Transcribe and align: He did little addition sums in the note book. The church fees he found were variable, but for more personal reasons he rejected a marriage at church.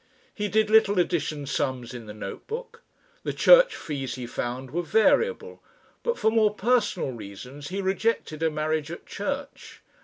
He 0.33 0.47
did 0.47 0.71
little 0.71 0.97
addition 0.97 1.45
sums 1.45 1.93
in 1.93 2.07
the 2.07 2.13
note 2.15 2.47
book. 2.47 2.81
The 3.21 3.33
church 3.33 3.75
fees 3.75 4.15
he 4.15 4.25
found 4.25 4.71
were 4.71 4.81
variable, 4.81 5.61
but 6.01 6.17
for 6.17 6.31
more 6.31 6.55
personal 6.55 7.11
reasons 7.11 7.67
he 7.67 7.83
rejected 7.83 8.41
a 8.41 8.49
marriage 8.49 8.89
at 8.89 9.05
church. 9.05 9.83